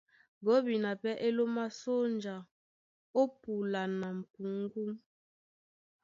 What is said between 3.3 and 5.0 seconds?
púla ná m̀puŋgú.